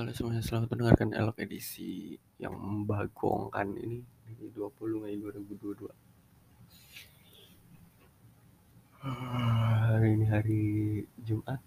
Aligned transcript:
Halo 0.00 0.16
semuanya, 0.16 0.40
selamat 0.40 0.72
mendengarkan 0.72 1.12
Elok 1.12 1.44
edisi 1.44 2.16
yang 2.40 2.56
membagongkan 2.56 3.76
ini 3.76 4.00
di 4.32 4.48
20 4.48 4.96
Mei 4.96 5.12
2022. 5.20 5.92
Hari 9.04 10.08
ini 10.16 10.24
hari 10.24 10.64
Jumat. 11.20 11.60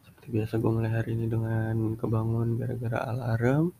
Seperti 0.00 0.32
biasa 0.32 0.56
gue 0.64 0.72
mulai 0.72 0.96
hari 0.96 1.12
ini 1.12 1.28
dengan 1.28 1.76
kebangun 2.00 2.56
gara-gara 2.56 3.12
alarm. 3.12 3.76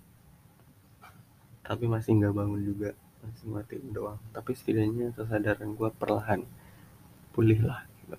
Tapi 1.65 1.85
masih 1.88 2.21
nggak 2.21 2.37
bangun 2.37 2.60
juga, 2.60 2.93
masih 3.24 3.57
matiin 3.57 3.88
doang. 3.88 4.21
Tapi 4.37 4.52
setidaknya 4.52 5.16
kesadaran 5.16 5.73
gue 5.73 5.88
perlahan 5.97 6.45
pulih 7.33 7.65
lah. 7.65 7.88
Gitu. 8.05 8.16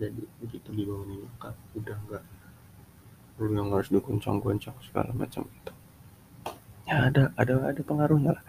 Jadi 0.00 0.24
begitu 0.40 0.68
dibangunin 0.72 1.28
udah 1.76 1.98
nggak 2.08 2.24
lu 3.42 3.58
yang 3.58 3.74
harus 3.74 3.90
dikuncang-kuncang 3.90 4.78
segala 4.86 5.10
macam 5.10 5.42
itu. 5.50 5.72
Ya 6.86 7.10
ada 7.10 7.34
ada 7.34 7.54
ada 7.74 7.80
pengaruhnya 7.82 8.38
lah. 8.38 8.44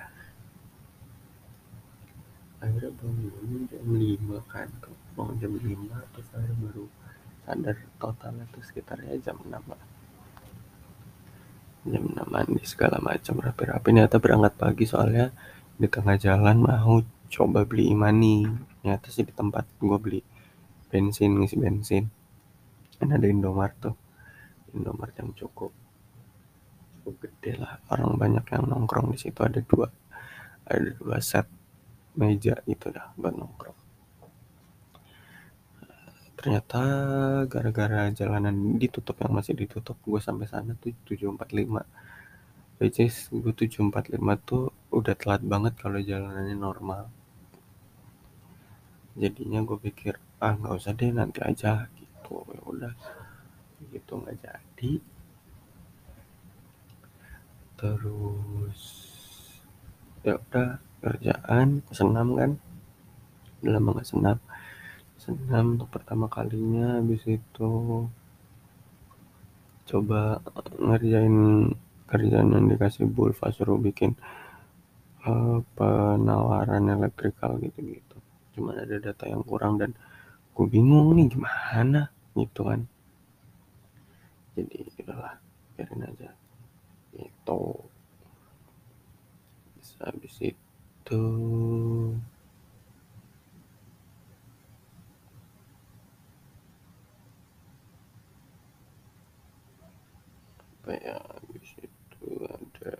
Akhirnya 2.61 2.93
bangun 3.01 3.65
jam 3.67 3.87
lima 3.89 4.37
kan 4.45 4.69
bangun 5.17 5.35
jam 5.41 5.53
lima 5.57 5.97
terus 6.13 6.29
akhirnya 6.31 6.57
baru 6.61 6.85
sadar 7.43 7.77
totalnya 7.99 8.45
tuh 8.55 8.63
sekitar 8.63 8.97
ya 9.03 9.19
jam 9.19 9.35
enam 9.43 9.59
lah 9.67 9.83
jam 11.83 12.03
enam 12.07 12.27
mandi 12.31 12.63
segala 12.63 12.97
macam 13.03 13.43
rapi-rapi. 13.43 13.91
Ternyata 13.91 14.15
berangkat 14.23 14.53
pagi 14.55 14.85
soalnya 14.87 15.35
di 15.75 15.87
tengah 15.91 16.15
jalan 16.15 16.63
mau 16.63 17.03
coba 17.27 17.67
beli 17.67 17.91
imani. 17.91 18.47
Ternyata 18.79 19.11
sih 19.11 19.27
di 19.27 19.33
tempat 19.35 19.67
gue 19.81 19.97
beli 19.99 20.21
bensin 20.87 21.35
ngisi 21.35 21.59
bensin. 21.59 22.07
Kan 22.95 23.11
ada 23.11 23.27
Indomaret 23.27 23.75
tuh 23.83 23.95
Indomaret 24.73 25.15
yang 25.21 25.31
cukup 25.37 25.71
cukup 27.03 27.27
gede 27.27 27.59
lah. 27.59 27.83
Orang 27.91 28.15
banyak 28.15 28.47
yang 28.47 28.63
nongkrong 28.63 29.11
di 29.11 29.19
situ. 29.19 29.39
Ada 29.43 29.59
dua 29.59 29.91
ada 30.63 30.89
dua 30.95 31.19
set 31.19 31.43
meja 32.15 32.55
itu 32.63 32.87
dah 32.87 33.11
buat 33.19 33.35
nongkrong. 33.35 33.79
Ternyata 36.39 36.81
gara-gara 37.47 38.11
jalanan 38.11 38.79
ditutup 38.79 39.19
yang 39.19 39.31
masih 39.35 39.55
ditutup 39.55 39.95
gue 40.03 40.19
sampai 40.19 40.47
sana 40.47 40.75
tuh 40.75 40.91
745 41.07 42.83
which 42.83 42.99
is 42.99 43.31
gue 43.31 43.53
745 43.55 44.19
tuh 44.43 44.67
udah 44.91 45.15
telat 45.15 45.39
banget 45.43 45.73
kalau 45.79 45.99
jalanannya 45.99 46.55
normal. 46.55 47.07
Jadinya 49.19 49.63
gue 49.63 49.77
pikir 49.79 50.19
ah 50.43 50.55
nggak 50.55 50.73
usah 50.75 50.91
deh 50.95 51.11
nanti 51.11 51.39
aja 51.43 51.87
gitu. 51.95 52.43
Ya 52.51 52.61
udah 52.63 52.93
gitu 53.91 54.19
nggak 54.19 54.37
jadi. 54.39 54.91
Terus 57.75 58.81
ya 60.23 60.39
udah 60.39 60.79
kerjaan 61.03 61.83
senam 61.91 62.27
kan? 62.39 62.51
Udah 63.59 63.71
lama 63.75 63.89
nggak 63.99 64.09
senam. 64.09 64.37
Senam 65.19 65.79
untuk 65.79 65.89
pertama 65.91 66.31
kalinya 66.31 66.99
habis 66.99 67.23
itu 67.27 67.71
coba 69.83 70.39
ngerjain 70.79 71.69
kerjaan 72.07 72.55
yang 72.55 72.65
dikasih 72.71 73.09
Bulva 73.09 73.51
suruh 73.51 73.75
bikin 73.75 74.15
uh, 75.27 75.59
penawaran 75.75 76.87
elektrikal 76.87 77.59
gitu-gitu. 77.59 78.15
Cuman 78.55 78.85
ada 78.85 78.95
data 79.01 79.27
yang 79.27 79.43
kurang 79.43 79.81
dan 79.81 79.91
gue 80.53 80.65
bingung 80.69 81.17
nih 81.17 81.33
gimana 81.33 82.13
gitu 82.37 82.69
kan 82.69 82.85
jadi 84.53 84.77
udahlah 85.01 85.35
biarin 85.75 86.05
aja. 86.05 86.29
Itu 87.17 87.61
bisa 89.77 89.99
habis 90.07 90.35
itu 90.39 91.23
apa 100.83 100.99
ya 100.99 101.15
habis 101.15 101.69
itu 101.79 102.27
ada 102.43 102.95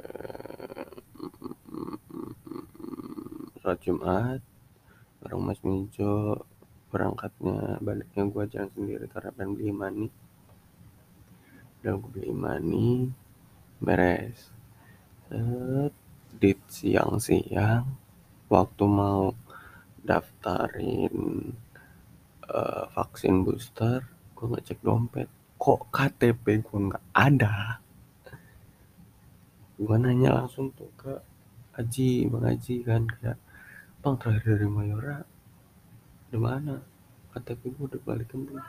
sholat 3.60 3.80
Jumat 3.84 4.40
bareng 5.20 5.44
Mas 5.44 5.60
Mijo 5.68 6.44
berangkatnya 6.92 7.80
baliknya 7.84 8.24
gua 8.32 8.48
jalan 8.48 8.72
sendiri 8.72 9.08
karena 9.12 9.36
pengen 9.36 9.56
beli 9.60 9.72
mani 9.76 10.08
udah 11.84 12.00
gue 12.00 12.12
beli 12.16 12.32
money 12.32 13.12
beres. 13.84 14.48
Set, 15.28 15.92
di 16.32 16.56
siang-siang 16.72 17.84
waktu 18.48 18.84
mau 18.88 19.36
daftarin 20.00 21.12
uh, 22.48 22.88
vaksin 22.88 23.44
booster 23.44 24.00
gue 24.32 24.48
ngecek 24.48 24.80
dompet. 24.80 25.28
Kok 25.60 25.92
KTP 25.92 26.64
gue 26.64 26.80
nggak 26.88 27.04
ada? 27.12 27.84
Gue 29.76 29.96
nanya 30.00 30.40
langsung 30.40 30.72
tuh 30.72 30.88
ke 30.96 31.20
Aji 31.76 32.32
Bang 32.32 32.48
Aji 32.48 32.80
kan 32.88 33.04
kayak 33.12 33.36
Bang 34.00 34.16
terakhir 34.16 34.56
dari 34.56 34.72
Mayora 34.72 35.20
di 36.32 36.40
mana? 36.40 36.80
KTP 37.36 37.76
gue 37.76 37.86
udah 37.92 38.02
balikin 38.08 38.48
belum 38.48 38.64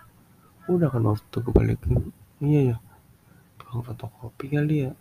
udah 0.66 0.91
kan 0.91 1.06
waktu 1.06 1.36
gue 1.38 1.54
balikin. 1.54 2.10
Iya 2.42 2.75
ya 2.75 2.76
tukang 3.75 3.91
fotokopi 3.91 4.55
kali 4.55 4.87
ya. 4.87 4.93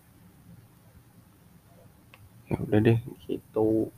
Ya 2.50 2.58
udah 2.58 2.80
deh 2.82 3.00
gitu. 3.30 3.94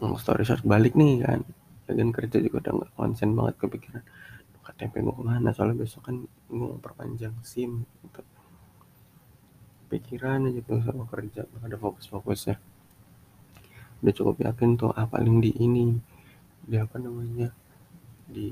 Story 0.00 0.48
short 0.48 0.64
balik 0.64 0.96
nih 0.96 1.20
kan. 1.20 1.44
Bagian 1.84 2.08
kerja 2.08 2.40
juga 2.40 2.64
udah 2.64 2.72
nggak 2.80 2.92
konsen 2.96 3.36
banget 3.36 3.60
kepikiran. 3.60 4.00
KTP 4.64 5.04
gue 5.04 5.12
ke 5.12 5.24
mana? 5.28 5.52
Soalnya 5.52 5.84
besok 5.84 6.08
kan 6.08 6.24
gue 6.24 6.56
mau 6.56 6.80
perpanjang 6.80 7.36
SIM 7.44 7.84
gitu. 7.84 8.24
Pikiran 9.92 10.48
aja 10.48 10.64
tuh 10.64 10.80
sama 10.80 11.04
kerja 11.04 11.44
ada 11.60 11.76
fokus-fokusnya. 11.76 12.56
Udah 14.00 14.14
cukup 14.16 14.40
yakin 14.40 14.80
tuh 14.80 14.88
ah 14.96 15.04
paling 15.04 15.44
di 15.44 15.52
ini 15.60 16.00
di 16.64 16.80
apa 16.80 16.96
namanya? 16.96 17.52
Di 18.24 18.48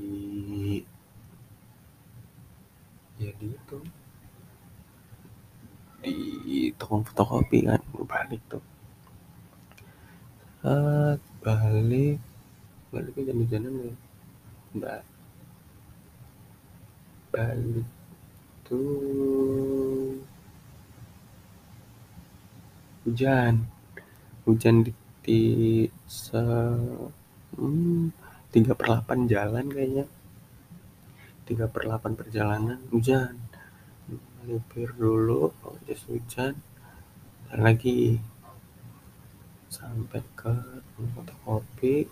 ya 3.16 3.32
di 3.40 3.56
itu 3.56 4.01
di 6.02 6.74
toko 6.74 7.06
fotokopi 7.06 7.58
kan 7.62 7.80
gue 7.94 8.06
balik 8.06 8.42
tuh. 8.50 8.64
Saat 10.62 11.22
balik 11.42 12.18
balik 12.90 13.12
ke 13.14 13.22
jam-jaman 13.22 13.72
ya 13.86 13.94
mbak. 14.76 15.02
Balik 17.30 17.88
tuh. 18.66 20.18
Hujan. 23.06 23.54
Hujan 24.42 24.76
di, 24.82 24.92
di 25.22 25.40
se 26.10 26.42
hmm, 27.54 28.10
3 28.50 28.74
per 28.74 28.86
8 29.06 29.30
jalan 29.30 29.66
kayaknya. 29.70 30.06
3 31.46 31.66
per 31.70 31.82
8 31.90 32.18
perjalanan 32.18 32.78
hujan 32.90 33.34
melipir 34.42 34.90
dulu 34.98 35.54
jas 35.86 36.02
hujan 36.10 36.58
dan 37.46 37.58
lagi. 37.62 38.18
Sampai 39.70 40.20
ke 40.34 40.52
fotokopi 41.14 42.10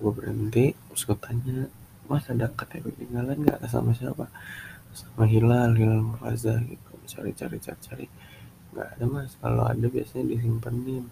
gue 0.00 0.12
berhenti 0.14 0.72
terus 0.72 1.02
gue 1.08 1.18
tanya 1.18 1.66
mas 2.08 2.28
ada 2.30 2.46
KTP 2.46 2.94
ketinggalan 2.94 3.40
nggak 3.40 3.64
sama 3.66 3.96
siapa? 3.96 4.28
Sama 4.92 5.24
Hilal 5.24 5.74
Hilal 5.74 6.04
Murtaza 6.04 6.60
gitu 6.68 6.92
cari 7.08 7.32
cari 7.32 7.56
cari 7.58 7.80
cari. 7.80 8.06
Nggak 8.76 8.88
ada 8.96 9.04
mas. 9.08 9.32
Kalau 9.40 9.64
ada 9.64 9.86
biasanya 9.88 10.36
disimpenin. 10.36 11.08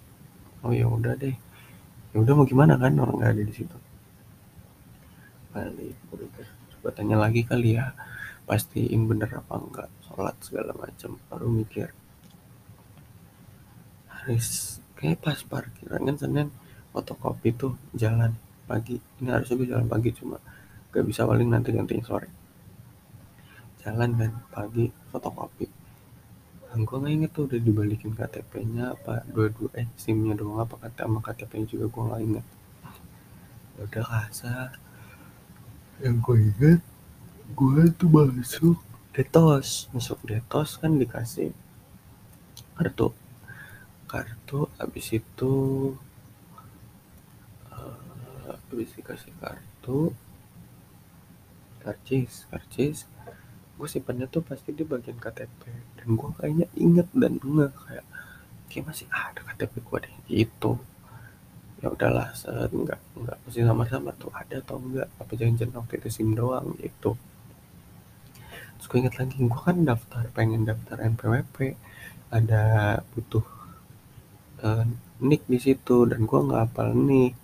Oh 0.63 0.71
ya 0.71 0.85
udah 0.87 1.17
deh. 1.17 1.35
Ya 2.13 2.17
udah 2.21 2.33
mau 2.37 2.45
gimana 2.45 2.77
kan 2.77 2.93
orang 3.01 3.17
nggak 3.17 3.31
ada 3.33 3.43
di 3.43 3.53
situ? 3.53 3.77
Balik 5.51 5.97
gue 6.79 6.91
tanya 6.95 7.19
lagi 7.19 7.43
kali 7.43 7.75
ya 7.75 7.91
pastiin 8.49 9.05
bener 9.05 9.29
apa 9.29 9.53
enggak 9.61 9.89
sholat 10.09 10.33
segala 10.41 10.73
macam. 10.73 11.21
Baru 11.29 11.53
mikir 11.53 11.93
harus 14.09 14.81
kayak 14.97 15.21
pas 15.21 15.39
parkiran 15.45 16.01
kan 16.01 16.17
senin 16.17 16.47
fotokopi 16.89 17.53
tuh 17.53 17.77
jalan 17.93 18.33
pagi. 18.65 18.97
Ini 19.21 19.29
harusnya 19.29 19.55
gue 19.61 19.69
jalan 19.69 19.85
pagi 19.85 20.09
cuma 20.17 20.41
gak 20.89 21.05
bisa 21.05 21.29
paling 21.29 21.45
nanti 21.45 21.69
gantinya 21.69 22.01
sore. 22.01 22.29
Jalan 23.85 24.17
kan 24.17 24.31
pagi 24.49 24.89
fotokopi. 25.13 25.69
Nah, 26.69 26.77
gue 26.85 26.97
nggak 27.01 27.13
inget 27.17 27.31
tuh 27.33 27.49
udah 27.49 27.59
dibalikin 27.65 28.13
KTP-nya 28.13 28.93
apa 28.93 29.25
dua-dua 29.25 29.73
eh 29.73 29.89
SIM-nya 29.97 30.37
doang 30.37 30.61
apa 30.61 30.77
kata 30.77 31.09
sama 31.09 31.17
KTP-nya 31.25 31.65
juga 31.65 31.85
gue 31.89 32.03
nggak 32.05 32.21
inget. 32.29 32.45
Ya 33.73 33.81
udah 33.89 34.05
kasar 34.05 34.69
yang 36.01 36.21
gue 36.21 36.37
inget 36.37 36.81
gue 37.53 37.81
tuh 37.97 38.09
masuk. 38.09 38.77
Detos. 39.09 39.89
Masuk 39.91 40.19
detos 40.23 40.77
kan 40.77 40.93
dikasih 40.95 41.49
kartu. 42.77 43.09
Kartu 44.05 44.69
habis 44.77 45.07
itu 45.13 45.53
uh, 47.73 48.57
dikasih 48.71 49.33
kartu 49.41 50.13
karcis 51.79 52.45
karcis. 52.53 52.97
Gue 53.79 53.87
simpannya 53.87 54.27
tuh 54.27 54.43
pasti 54.43 54.75
di 54.75 54.83
bagian 54.83 55.17
KTP 55.17 55.61
dan 55.97 56.07
gue 56.13 56.29
kayaknya 56.37 56.67
inget 56.77 57.07
dan 57.15 57.39
enggak 57.39 57.73
kayak 57.87 58.05
kayak 58.69 58.85
masih 58.87 59.07
ada 59.09 59.41
KTP 59.41 59.73
gue 59.81 59.97
deh. 60.05 60.15
Gitu. 60.29 60.71
Ya 61.81 61.87
udahlah 61.89 62.29
set. 62.37 62.71
Nggak 62.71 62.99
nggak 63.17 63.37
mesti 63.41 63.59
sama-sama 63.65 64.11
tuh 64.15 64.31
ada 64.35 64.61
atau 64.61 64.77
enggak 64.77 65.07
apa 65.17 65.31
jangan-jangan 65.33 65.75
waktu 65.81 65.93
itu 65.97 66.09
sim 66.13 66.31
doang 66.37 66.77
gitu 66.77 67.17
terus 68.79 68.87
gue 68.87 68.97
inget 69.03 69.15
lagi 69.19 69.35
gue 69.35 69.61
kan 69.67 69.77
daftar 69.83 70.23
pengen 70.31 70.63
daftar 70.63 71.03
NPWP 71.03 71.75
ada 72.31 72.63
butuh 73.11 73.43
uh, 74.63 74.87
nick 75.19 75.43
di 75.51 75.59
situ 75.59 76.07
dan 76.07 76.23
gue 76.23 76.39
nggak 76.39 76.61
hafal 76.71 76.95
nih 76.95 77.35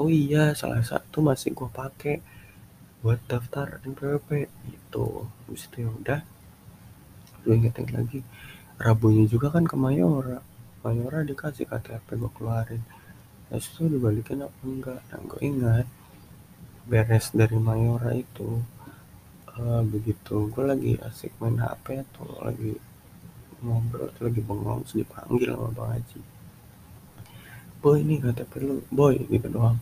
oh 0.00 0.08
iya 0.08 0.56
salah 0.56 0.80
satu 0.80 1.20
masih 1.20 1.52
gue 1.52 1.68
pakai 1.68 2.16
buat 3.00 3.20
daftar 3.24 3.80
NPWP 3.82 4.46
gitu. 4.68 5.24
Habis 5.48 5.66
itu 5.72 5.76
ya 5.84 5.90
udah 5.90 6.20
gue 7.40 7.54
ingetin 7.56 7.88
lagi 7.96 8.20
Rabunya 8.80 9.24
juga 9.28 9.52
kan 9.52 9.64
ke 9.68 9.76
Mayora. 9.76 10.40
Mayora 10.84 11.20
dikasih 11.24 11.68
KTP 11.68 12.16
gue 12.16 12.32
keluarin. 12.32 12.80
Habis 13.52 13.68
itu 13.76 13.92
dibalikin 13.92 14.40
apa 14.40 14.60
enggak? 14.64 15.00
Dan 15.12 15.20
gue 15.28 15.40
ingat 15.44 15.86
beres 16.88 17.28
dari 17.36 17.60
Mayora 17.60 18.16
itu 18.16 18.64
uh, 19.60 19.82
begitu. 19.84 20.48
Gue 20.48 20.64
lagi 20.64 20.92
asik 21.04 21.36
main 21.38 21.60
HP 21.60 22.00
atau 22.00 22.24
lagi 22.40 22.72
ngobrol 23.60 24.08
atau 24.08 24.22
lagi 24.24 24.40
bengong 24.40 24.80
terus 24.88 25.04
dipanggil 25.04 25.52
sama 25.52 25.68
Bang 25.76 25.90
Haji. 25.92 26.20
Boy 27.80 28.04
ini 28.04 28.20
KTP 28.20 28.52
lu 28.64 28.74
boy 28.88 29.16
gitu 29.28 29.48
doang. 29.52 29.80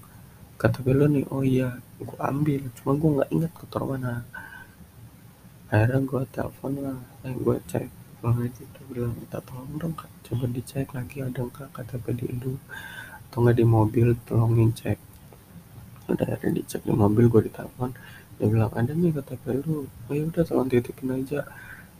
KTP 0.59 0.87
lu 0.95 1.07
nih 1.07 1.25
oh 1.31 1.43
iya 1.47 1.79
gue 1.99 2.19
ambil. 2.19 2.63
Cuma 2.75 2.93
gue 2.99 3.11
nggak 3.23 3.31
ingat 3.35 3.53
kotor 3.55 3.83
mana. 3.87 4.27
Akhirnya 5.71 6.01
gue 6.03 6.23
telepon 6.35 6.73
lah 6.83 6.99
eh 7.27 7.35
gue 7.35 7.57
cek. 7.71 7.87
Bang 8.19 8.35
Haji 8.43 8.63
tuh 8.75 8.85
bilang 8.91 9.15
minta 9.15 9.39
tolong 9.43 9.79
dong 9.79 9.95
kak. 9.95 10.11
Coba 10.27 10.51
dicek 10.51 10.91
lagi 10.91 11.23
ada 11.23 11.41
nggak 11.47 11.71
KTP 11.71 12.05
di 12.19 12.27
lu 12.35 12.59
atau 13.31 13.39
nggak 13.45 13.57
di 13.61 13.67
mobil 13.67 14.09
tolongin 14.27 14.75
cek. 14.75 14.99
Udah 16.11 16.27
akhirnya 16.35 16.65
dicek 16.65 16.83
di 16.83 16.91
mobil 16.91 17.31
gue 17.31 17.47
ditelepon 17.47 17.95
dia 18.39 18.47
bilang 18.47 18.73
ada 18.73 18.95
nih 18.95 19.11
KTP 19.11 19.45
lu 19.67 19.85
oh 19.91 20.15
ya 20.15 20.23
udah 20.31 20.43
tolong 20.47 20.71
titipin 20.71 21.11
aja. 21.13 21.43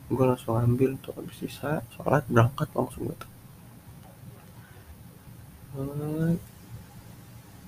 Gue 0.09 0.25
langsung 0.25 0.57
ambil 0.57 0.97
tuh 1.05 1.13
habis 1.19 1.37
sisa 1.37 1.85
sholat 1.93 2.25
berangkat 2.33 2.69
langsung 2.73 3.13
gitu 3.13 3.29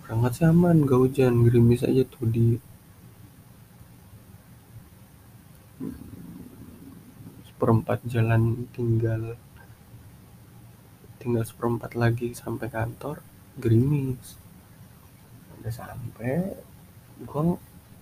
berangkat 0.03 0.33
sih 0.35 0.47
aman 0.49 0.83
gak 0.89 0.99
hujan 0.99 1.47
gerimis 1.47 1.87
aja 1.87 2.03
tuh 2.03 2.27
di 2.27 2.59
seperempat 7.47 8.01
jalan 8.09 8.67
tinggal 8.73 9.37
tinggal 11.21 11.45
seperempat 11.45 11.93
lagi 11.93 12.33
sampai 12.33 12.73
kantor 12.73 13.21
gerimis. 13.61 14.41
Udah 15.61 15.69
sampai 15.69 16.57
gue 17.21 17.43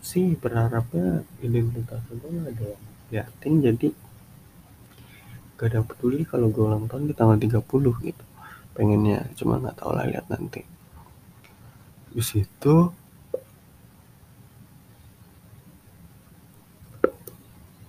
sih 0.03 0.39
berharapnya 0.39 1.27
identitas 1.43 2.01
gue 2.11 2.31
gak 2.31 2.55
ada 2.55 2.71
yang 3.11 3.57
jadi 3.65 3.89
gak 5.59 5.69
ada 5.75 5.81
peduli 5.83 6.23
kalau 6.23 6.55
gue 6.55 6.63
ulang 6.63 6.87
tahun 6.87 7.11
di 7.11 7.15
tanggal 7.19 7.35
30 7.35 8.07
gitu. 8.07 8.25
Pengennya 8.79 9.27
cuma 9.35 9.59
nggak 9.59 9.83
tahu 9.83 9.91
lah 9.91 10.07
lihat 10.07 10.31
nanti. 10.31 10.63
Habis 12.15 12.31
itu 12.39 12.75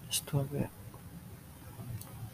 itu 0.10 0.34
apa 0.34 0.56
ya? 0.66 0.70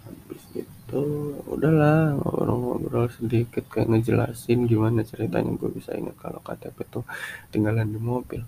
Habis 0.07 0.43
itu 0.55 1.03
udahlah 1.51 2.15
ngobrol-ngobrol 2.15 3.11
sedikit 3.11 3.67
kayak 3.67 3.91
ngejelasin 3.91 4.67
gimana 4.71 5.03
ceritanya 5.03 5.51
gue 5.55 5.71
bisa 5.75 5.91
ingat 5.95 6.15
kalau 6.15 6.39
KTP 6.39 6.77
tuh 6.87 7.03
tinggalan 7.51 7.91
di 7.91 7.99
mobil 7.99 8.43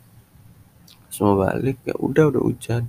semua 1.17 1.49
balik 1.49 1.81
ya 1.81 1.97
udah 1.97 2.29
udah 2.29 2.41
hujan. 2.45 2.85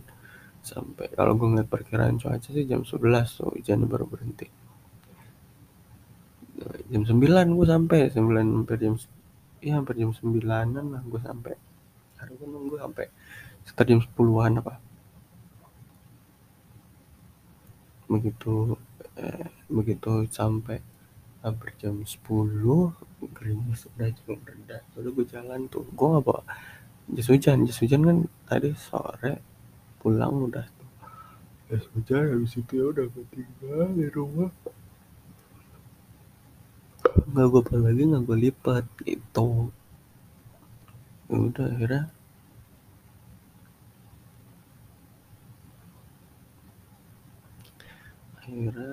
Sampai 0.60 1.08
kalau 1.16 1.32
gue 1.40 1.48
ngeliat 1.48 1.70
perkiraan 1.72 2.20
cuaca 2.20 2.44
sih 2.44 2.68
jam 2.68 2.84
11 2.84 3.00
tuh 3.24 3.48
hujannya 3.56 3.88
baru 3.88 4.04
berhenti. 4.04 4.44
Jam 6.92 7.08
9 7.08 7.56
gue 7.56 7.66
sampai 7.66 8.12
9 8.12 8.20
hampir 8.36 8.76
jam 8.76 8.94
iya 9.64 9.80
hampir 9.80 9.96
jam 9.96 10.12
sembilanan 10.12 10.84
lah 10.92 11.02
gue 11.08 11.20
sampai. 11.24 11.54
Hari 12.20 12.32
gue 12.36 12.48
nunggu 12.52 12.76
sampai 12.76 13.08
sekitar 13.64 13.86
jam 13.88 14.00
sepuluhan 14.04 14.60
apa. 14.60 14.76
Begitu 18.12 18.76
eh, 19.16 19.48
begitu 19.72 20.28
sampai 20.28 20.84
hampir 21.40 21.70
jam 21.80 22.04
sepuluh 22.04 22.92
gerimis 23.32 23.88
udah 23.96 24.12
cukup 24.20 24.44
rendah. 24.44 24.82
Udah 25.00 25.10
gue 25.16 25.26
jalan 25.32 25.60
tuh 25.72 25.88
gue 25.88 26.06
nggak 26.12 26.24
bawa 26.28 26.42
jas 27.16 27.28
hujan 27.32 27.64
jas 27.64 27.78
hujan 27.80 28.02
kan 28.04 28.18
tadi 28.44 28.68
sore 28.76 29.40
pulang 30.00 30.48
udah 30.48 30.66
tuh. 30.76 30.90
Jas 31.72 31.84
hujan 31.96 32.24
habis 32.36 32.54
itu 32.60 32.72
ya 32.80 32.84
udah 32.92 33.04
gue 33.08 33.24
tinggal 33.32 33.88
di 33.96 34.08
rumah. 34.12 34.50
Nggak 37.28 37.46
gue 37.48 37.78
lagi 37.80 38.02
nggak 38.08 38.22
gue 38.28 38.38
lipat 38.48 38.84
gitu. 39.04 39.72
Ya 41.28 41.36
udah 41.36 41.66
akhirnya 41.68 42.02
akhirnya 48.40 48.92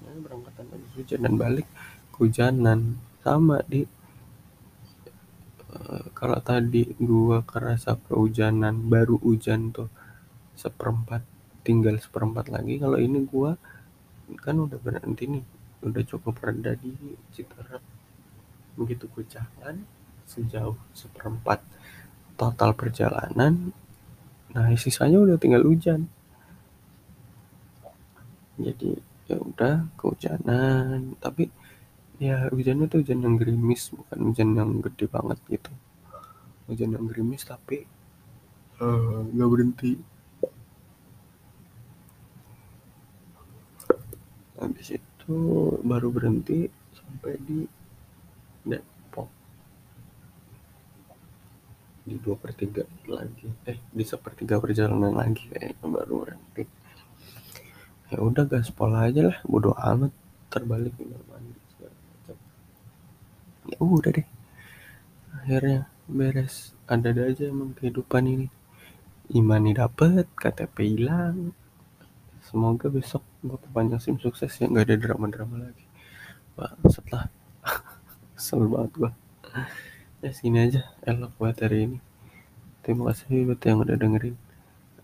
ya, 0.00 0.12
berangkatan 0.24 0.64
lagi 0.72 0.88
hujan 0.96 1.18
dan 1.20 1.34
balik 1.36 1.68
hujanan 2.16 2.80
sama 3.20 3.60
di 3.68 3.84
kalau 6.16 6.38
tadi 6.40 6.88
gua 6.98 7.44
kerasa 7.44 7.96
kehujanan 7.96 8.88
baru 8.88 9.20
hujan 9.20 9.70
tuh 9.72 9.88
seperempat 10.56 11.22
tinggal 11.62 12.00
seperempat 12.00 12.48
lagi. 12.48 12.80
Kalau 12.80 12.96
ini 12.96 13.22
gua 13.28 13.54
kan 14.36 14.56
udah 14.60 14.76
berhenti 14.80 15.24
nih 15.28 15.44
udah 15.84 16.02
cukup 16.04 16.34
reda 16.42 16.74
di 16.74 16.90
Citarap 17.32 17.80
begitu 18.78 19.10
gue 19.10 19.26
jalan 19.26 19.82
sejauh 20.28 20.78
seperempat 20.94 21.58
total 22.38 22.70
perjalanan 22.78 23.74
nah 24.54 24.70
sisanya 24.76 25.20
udah 25.20 25.36
tinggal 25.36 25.64
hujan. 25.64 26.08
Jadi 28.58 28.96
ya 29.28 29.36
udah 29.38 29.86
kehujanan 30.00 31.14
tapi 31.20 31.52
ya 32.18 32.50
hujannya 32.50 32.90
tuh 32.90 32.98
hujan 33.06 33.22
yang 33.22 33.38
gerimis 33.38 33.94
bukan 33.94 34.18
hujan 34.30 34.50
yang 34.58 34.70
gede 34.82 35.06
banget 35.06 35.38
gitu. 35.46 35.70
Hujan 36.66 36.90
yang 36.98 37.06
gerimis 37.06 37.46
tapi 37.46 37.86
uh, 38.82 39.22
nggak 39.30 39.50
berhenti. 39.50 39.92
Habis 44.58 44.98
itu 44.98 45.34
baru 45.86 46.10
berhenti 46.10 46.66
sampai 46.90 47.38
di 47.38 47.62
Depok. 48.66 49.30
Di 52.02 52.18
dua 52.18 52.34
per 52.34 52.50
tiga 52.58 52.82
lagi. 53.06 53.46
Eh 53.62 53.78
di 53.94 54.02
sepertiga 54.02 54.58
perjalanan 54.58 55.14
lagi 55.14 55.46
kayaknya 55.46 55.86
baru 55.86 56.26
berhenti. 56.26 56.66
Ya 58.10 58.18
udah 58.18 58.42
gaspol 58.42 58.90
aja 58.98 59.30
lah. 59.30 59.38
Bodo 59.46 59.70
amat. 59.78 60.10
Terbalik 60.50 60.96
tinggal 60.98 61.22
mandi 61.30 61.67
ya 63.78 63.82
udah 63.86 64.10
deh. 64.12 64.28
Akhirnya 65.38 65.80
beres. 66.10 66.74
Ada-ada 66.90 67.30
aja 67.30 67.48
emang 67.48 67.72
kehidupan 67.78 68.26
ini. 68.26 68.48
Imani 69.32 69.72
dapet 69.72 70.26
KTP 70.34 70.98
hilang. 70.98 71.54
Semoga 72.42 72.90
besok 72.90 73.22
gue 73.44 73.56
perpanjang 73.56 74.00
sim 74.02 74.16
sukses 74.18 74.50
ya. 74.58 74.66
Nggak 74.66 74.84
ada 74.90 74.96
drama-drama 74.98 75.56
lagi. 75.70 75.84
Wah, 76.58 76.74
setelah. 76.90 77.30
Kesel 78.34 78.66
banget 78.66 78.92
gue 78.98 79.10
ya 80.18 80.30
segini 80.34 80.58
aja 80.66 80.82
elok 81.06 81.32
buat 81.38 81.56
hari 81.62 81.86
ini. 81.86 81.98
Terima 82.82 83.12
kasih 83.12 83.46
buat 83.46 83.60
yang 83.62 83.84
udah 83.84 83.96
dengerin. 83.98 84.36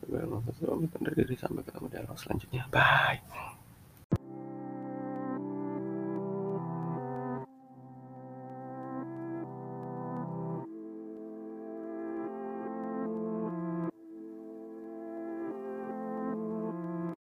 Gue 0.04 0.20
mau 0.28 0.42
undur 0.44 1.12
diri 1.16 1.34
sampai 1.38 1.64
ketemu 1.64 1.86
di 1.88 1.96
elok 2.02 2.18
selanjutnya. 2.18 2.62
Bye 2.68 3.54